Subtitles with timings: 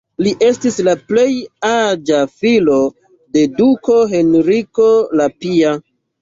[0.25, 1.25] Li estis la plej
[1.67, 2.79] aĝa filo
[3.37, 4.89] de duko Henriko
[5.21, 5.77] la Pia.